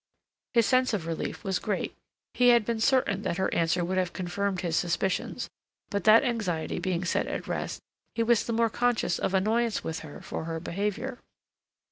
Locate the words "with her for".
9.83-10.45